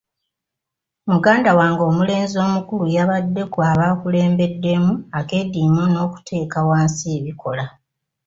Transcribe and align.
Muganda 1.11 1.51
wange 1.59 1.81
omulenzi 1.89 2.37
omukulu 2.47 2.85
yabadde 2.95 3.43
ku 3.53 3.59
abaakulembeddemu 3.71 4.91
akeediimo 5.19 5.81
k'okuteeka 5.93 6.59
wansi 6.69 7.05
ebikola. 7.17 7.65